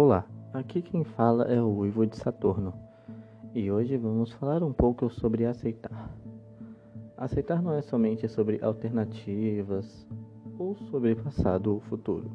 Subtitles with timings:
[0.00, 2.72] Olá, aqui quem fala é o Uivo de Saturno
[3.52, 6.16] e hoje vamos falar um pouco sobre aceitar.
[7.16, 10.06] Aceitar não é somente sobre alternativas
[10.56, 12.30] ou sobre passado ou futuro.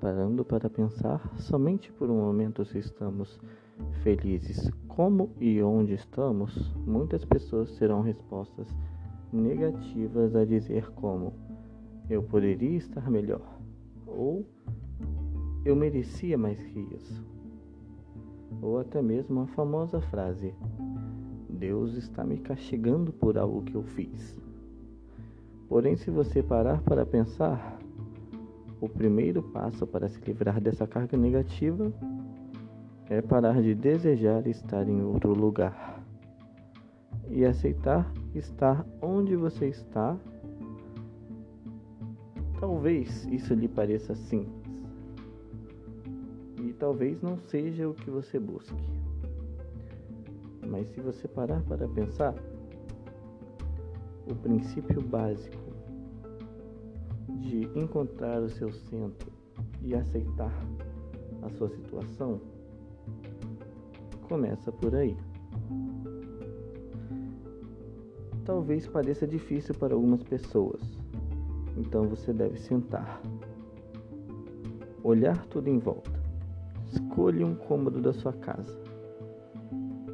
[0.00, 3.40] Parando para pensar somente por um momento se estamos
[4.04, 8.68] felizes como e onde estamos, muitas pessoas terão respostas
[9.32, 11.32] negativas a dizer como
[12.08, 13.42] eu poderia estar melhor
[14.06, 14.46] ou
[15.64, 17.24] eu merecia mais que isso.
[18.60, 20.54] Ou até mesmo a famosa frase:
[21.48, 24.36] Deus está me castigando por algo que eu fiz.
[25.68, 27.78] Porém, se você parar para pensar,
[28.80, 31.92] o primeiro passo para se livrar dessa carga negativa
[33.08, 36.02] é parar de desejar estar em outro lugar
[37.30, 40.16] e aceitar estar onde você está.
[42.60, 44.61] Talvez isso lhe pareça simples
[46.82, 48.74] talvez não seja o que você busque.
[50.66, 52.34] Mas se você parar para pensar,
[54.28, 55.62] o princípio básico
[57.38, 59.30] de encontrar o seu centro
[59.80, 60.52] e aceitar
[61.42, 62.40] a sua situação
[64.22, 65.16] começa por aí.
[68.44, 70.82] Talvez pareça difícil para algumas pessoas,
[71.76, 73.22] então você deve sentar,
[75.04, 76.21] olhar tudo em volta
[76.92, 78.78] Escolha um cômodo da sua casa: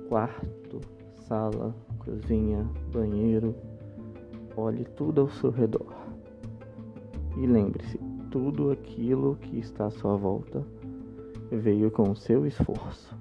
[0.08, 0.80] quarto,
[1.26, 3.54] sala, cozinha, banheiro.
[4.56, 5.92] Olhe tudo ao seu redor.
[7.36, 7.98] E lembre-se:
[8.30, 10.64] tudo aquilo que está à sua volta
[11.50, 13.16] veio com o seu esforço.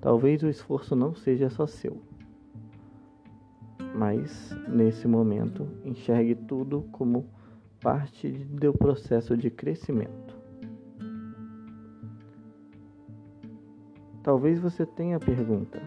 [0.00, 2.02] Talvez o esforço não seja só seu,
[3.94, 7.26] mas nesse momento enxergue tudo como
[7.80, 10.31] parte do processo de crescimento.
[14.22, 15.82] Talvez você tenha a pergunta,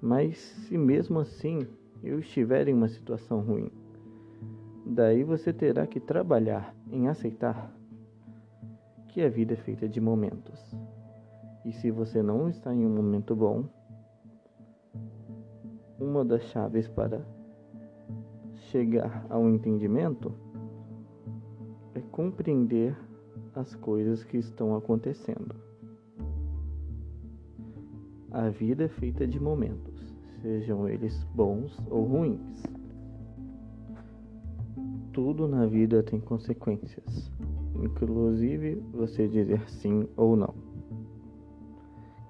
[0.00, 1.66] mas se mesmo assim
[2.04, 3.68] eu estiver em uma situação ruim,
[4.86, 7.74] daí você terá que trabalhar em aceitar
[9.08, 10.72] que a vida é feita de momentos.
[11.64, 13.64] E se você não está em um momento bom,
[15.98, 17.26] uma das chaves para
[18.70, 20.32] chegar ao entendimento
[21.92, 22.96] é compreender
[23.52, 25.67] as coisas que estão acontecendo.
[28.30, 32.62] A vida é feita de momentos, sejam eles bons ou ruins.
[35.14, 37.32] Tudo na vida tem consequências,
[37.74, 40.52] inclusive você dizer sim ou não.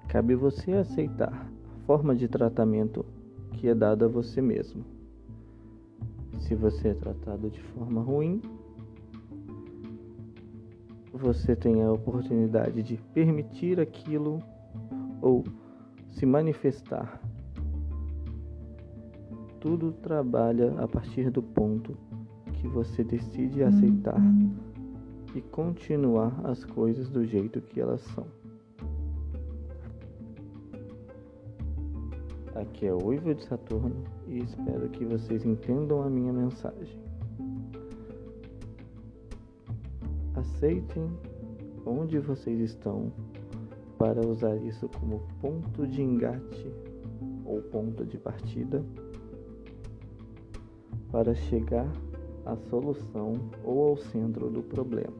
[0.07, 3.05] Cabe você aceitar a forma de tratamento
[3.53, 4.85] que é dada a você mesmo.
[6.39, 8.41] Se você é tratado de forma ruim,
[11.11, 14.41] você tem a oportunidade de permitir aquilo
[15.21, 15.43] ou
[16.11, 17.21] se manifestar.
[19.59, 21.97] Tudo trabalha a partir do ponto
[22.53, 24.21] que você decide aceitar
[25.35, 28.25] e continuar as coisas do jeito que elas são.
[32.55, 36.99] Aqui é o Uivo de Saturno e espero que vocês entendam a minha mensagem.
[40.35, 41.09] Aceitem
[41.85, 43.11] onde vocês estão
[43.99, 46.73] para usar isso como ponto de engate
[47.45, 48.83] ou ponto de partida
[51.11, 51.91] para chegar
[52.45, 53.33] à solução
[53.63, 55.13] ou ao centro do problema.